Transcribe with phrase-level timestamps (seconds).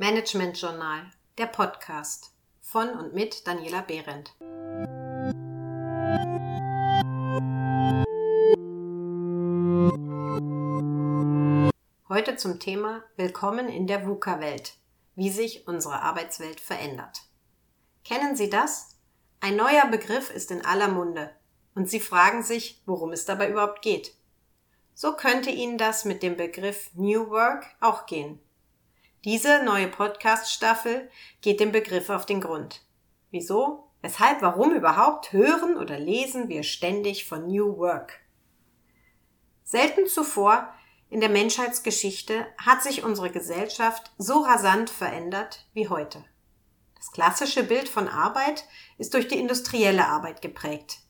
[0.00, 1.02] Management Journal,
[1.36, 4.34] der Podcast von und mit Daniela Behrendt.
[12.08, 14.78] Heute zum Thema Willkommen in der VUCA-Welt,
[15.16, 17.20] wie sich unsere Arbeitswelt verändert.
[18.02, 18.96] Kennen Sie das?
[19.40, 21.30] Ein neuer Begriff ist in aller Munde
[21.74, 24.14] und Sie fragen sich, worum es dabei überhaupt geht.
[24.94, 28.40] So könnte Ihnen das mit dem Begriff New Work auch gehen.
[29.24, 31.10] Diese neue Podcast-Staffel
[31.42, 32.86] geht dem Begriff auf den Grund.
[33.30, 33.90] Wieso?
[34.00, 34.40] Weshalb?
[34.40, 38.18] Warum überhaupt hören oder lesen wir ständig von New Work?
[39.62, 40.72] Selten zuvor
[41.10, 46.24] in der Menschheitsgeschichte hat sich unsere Gesellschaft so rasant verändert wie heute.
[46.96, 48.64] Das klassische Bild von Arbeit
[48.96, 51.00] ist durch die industrielle Arbeit geprägt.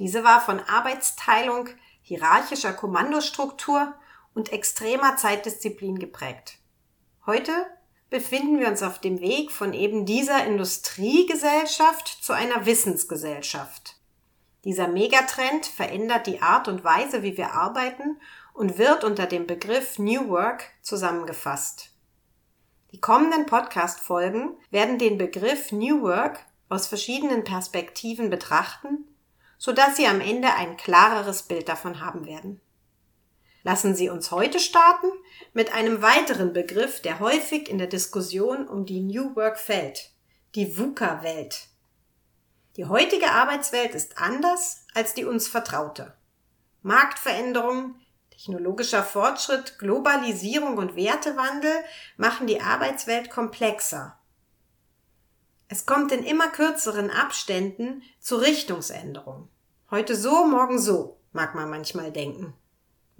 [0.00, 1.68] Diese war von Arbeitsteilung,
[2.02, 3.94] hierarchischer Kommandostruktur
[4.34, 6.59] und extremer Zeitdisziplin geprägt.
[7.26, 7.52] Heute
[8.08, 13.96] befinden wir uns auf dem Weg von eben dieser Industriegesellschaft zu einer Wissensgesellschaft.
[14.64, 18.20] Dieser Megatrend verändert die Art und Weise, wie wir arbeiten
[18.52, 21.90] und wird unter dem Begriff New Work zusammengefasst.
[22.92, 29.06] Die kommenden Podcast-Folgen werden den Begriff New Work aus verschiedenen Perspektiven betrachten,
[29.58, 32.60] sodass Sie am Ende ein klareres Bild davon haben werden.
[33.62, 35.08] Lassen Sie uns heute starten
[35.52, 40.10] mit einem weiteren Begriff, der häufig in der Diskussion um die New Work fällt,
[40.54, 41.68] die VUCA-Welt.
[42.76, 46.14] Die heutige Arbeitswelt ist anders als die uns vertraute.
[46.82, 48.00] Marktveränderungen,
[48.30, 51.74] technologischer Fortschritt, Globalisierung und Wertewandel
[52.16, 54.16] machen die Arbeitswelt komplexer.
[55.68, 59.48] Es kommt in immer kürzeren Abständen zu Richtungsänderungen.
[59.90, 62.54] Heute so, morgen so, mag man manchmal denken.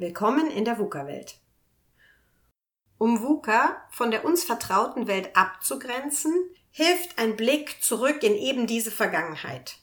[0.00, 1.34] Willkommen in der VUCA-Welt.
[2.96, 6.32] Um VUCA von der uns vertrauten Welt abzugrenzen,
[6.70, 9.76] hilft ein Blick zurück in eben diese Vergangenheit.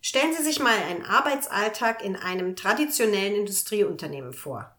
[0.00, 4.76] Stellen Sie sich mal einen Arbeitsalltag in einem traditionellen Industrieunternehmen vor.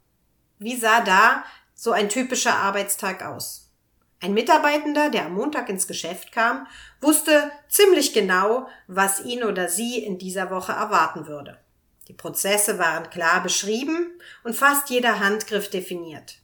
[0.59, 1.43] Wie sah da
[1.75, 3.73] so ein typischer Arbeitstag aus?
[4.21, 6.67] Ein Mitarbeitender, der am Montag ins Geschäft kam,
[7.01, 11.59] wusste ziemlich genau, was ihn oder sie in dieser Woche erwarten würde.
[12.09, 16.39] Die Prozesse waren klar beschrieben und fast jeder Handgriff definiert.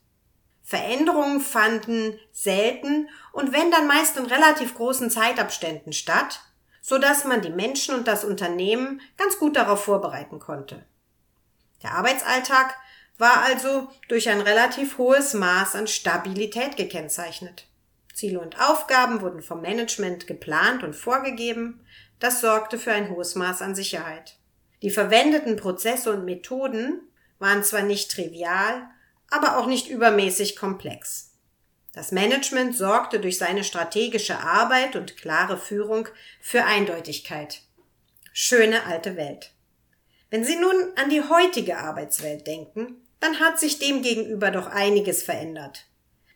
[0.63, 6.39] Veränderungen fanden selten und wenn dann meist in relativ großen Zeitabständen statt,
[6.81, 10.85] so dass man die Menschen und das Unternehmen ganz gut darauf vorbereiten konnte.
[11.81, 12.75] Der Arbeitsalltag
[13.17, 17.67] war also durch ein relativ hohes Maß an Stabilität gekennzeichnet.
[18.13, 21.85] Ziele und Aufgaben wurden vom Management geplant und vorgegeben.
[22.19, 24.37] Das sorgte für ein hohes Maß an Sicherheit.
[24.85, 27.01] Die verwendeten Prozesse und Methoden
[27.39, 28.87] waren zwar nicht trivial,
[29.31, 31.31] aber auch nicht übermäßig komplex.
[31.91, 36.07] Das Management sorgte durch seine strategische Arbeit und klare Führung
[36.39, 37.63] für Eindeutigkeit.
[38.31, 39.55] Schöne alte Welt.
[40.29, 45.23] Wenn Sie nun an die heutige Arbeitswelt denken, dann hat sich dem gegenüber doch einiges
[45.23, 45.87] verändert.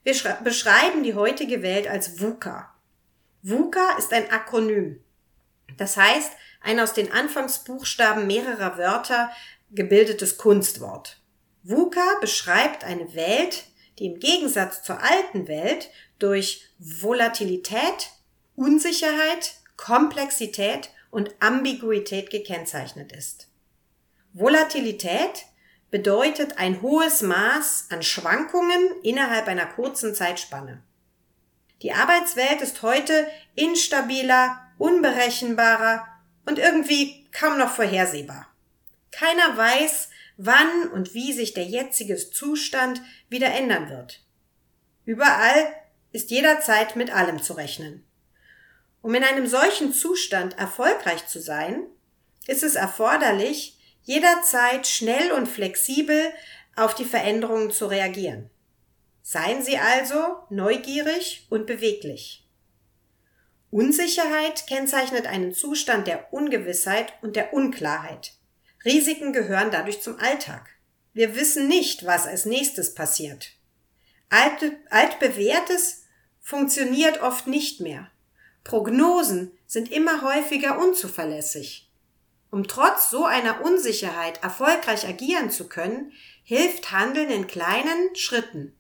[0.02, 2.74] Wir beschreiben die heutige Welt als VUCA.
[3.44, 5.04] VUCA ist ein Akronym.
[5.78, 9.32] Das heißt, ein aus den Anfangsbuchstaben mehrerer Wörter
[9.72, 11.18] gebildetes Kunstwort.
[11.64, 13.66] VUCA beschreibt eine Welt,
[13.98, 15.90] die im Gegensatz zur alten Welt
[16.20, 18.12] durch Volatilität,
[18.56, 23.48] Unsicherheit, Komplexität und Ambiguität gekennzeichnet ist.
[24.34, 25.46] Volatilität
[25.92, 30.84] bedeutet ein hohes Maß an Schwankungen innerhalb einer kurzen Zeitspanne.
[31.82, 36.06] Die Arbeitswelt ist heute instabiler, unberechenbarer
[36.50, 38.48] und irgendwie kaum noch vorhersehbar.
[39.12, 44.22] Keiner weiß, wann und wie sich der jetzige Zustand wieder ändern wird.
[45.06, 45.68] Überall
[46.12, 48.04] ist jederzeit mit allem zu rechnen.
[49.02, 51.86] Um in einem solchen Zustand erfolgreich zu sein,
[52.48, 56.34] ist es erforderlich, jederzeit schnell und flexibel
[56.76, 58.50] auf die Veränderungen zu reagieren.
[59.22, 62.49] Seien Sie also neugierig und beweglich.
[63.72, 68.34] Unsicherheit kennzeichnet einen Zustand der Ungewissheit und der Unklarheit.
[68.84, 70.70] Risiken gehören dadurch zum Alltag.
[71.14, 73.52] Wir wissen nicht, was als nächstes passiert.
[74.30, 76.04] Alt, altbewährtes
[76.40, 78.10] funktioniert oft nicht mehr.
[78.64, 81.90] Prognosen sind immer häufiger unzuverlässig.
[82.52, 86.12] Um trotz so einer Unsicherheit erfolgreich agieren zu können,
[86.44, 88.76] hilft Handeln in kleinen Schritten.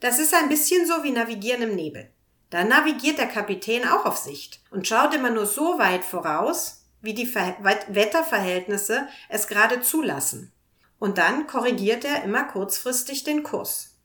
[0.00, 2.10] Das ist ein bisschen so wie Navigieren im Nebel.
[2.52, 7.14] Da navigiert der Kapitän auch auf Sicht und schaut immer nur so weit voraus, wie
[7.14, 7.56] die Ver
[7.88, 10.52] Wetterverhältnisse es gerade zulassen.
[10.98, 13.96] Und dann korrigiert er immer kurzfristig den Kurs.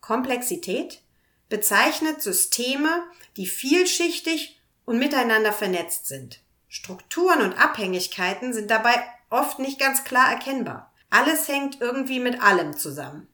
[0.00, 1.02] Komplexität
[1.50, 3.04] bezeichnet Systeme,
[3.36, 6.40] die vielschichtig und miteinander vernetzt sind.
[6.66, 8.94] Strukturen und Abhängigkeiten sind dabei
[9.28, 10.94] oft nicht ganz klar erkennbar.
[11.10, 13.28] Alles hängt irgendwie mit allem zusammen.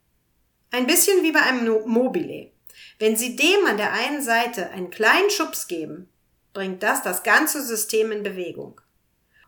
[0.73, 2.54] Ein bisschen wie bei einem Mobile.
[2.99, 6.09] Wenn Sie dem an der einen Seite einen kleinen Schubs geben,
[6.53, 8.81] bringt das das ganze System in Bewegung.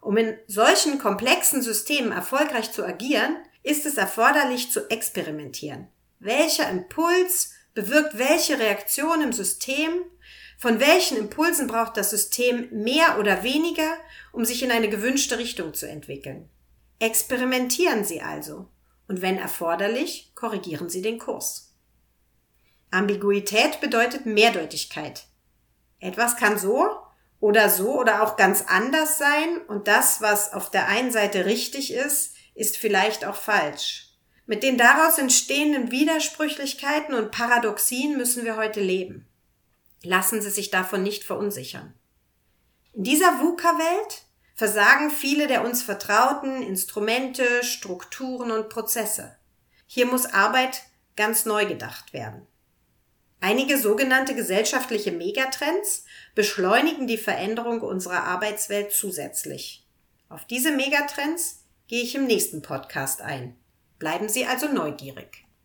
[0.00, 5.88] Um in solchen komplexen Systemen erfolgreich zu agieren, ist es erforderlich zu experimentieren.
[6.18, 9.90] Welcher Impuls bewirkt welche Reaktion im System?
[10.58, 13.96] Von welchen Impulsen braucht das System mehr oder weniger,
[14.32, 16.48] um sich in eine gewünschte Richtung zu entwickeln?
[16.98, 18.68] Experimentieren Sie also
[19.08, 21.65] und wenn erforderlich, korrigieren Sie den Kurs.
[22.90, 25.26] Ambiguität bedeutet Mehrdeutigkeit.
[26.00, 26.88] Etwas kann so
[27.40, 31.92] oder so oder auch ganz anders sein und das, was auf der einen Seite richtig
[31.92, 34.14] ist, ist vielleicht auch falsch.
[34.46, 39.28] Mit den daraus entstehenden Widersprüchlichkeiten und Paradoxien müssen wir heute leben.
[40.02, 41.94] Lassen Sie sich davon nicht verunsichern.
[42.92, 44.22] In dieser VUCA-Welt
[44.54, 49.36] versagen viele der uns vertrauten Instrumente, Strukturen und Prozesse.
[49.86, 50.82] Hier muss Arbeit
[51.16, 52.46] ganz neu gedacht werden.
[53.40, 56.04] Einige sogenannte gesellschaftliche Megatrends
[56.34, 59.86] beschleunigen die Veränderung unserer Arbeitswelt zusätzlich.
[60.28, 63.56] Auf diese Megatrends gehe ich im nächsten Podcast ein.
[63.98, 65.45] Bleiben Sie also neugierig.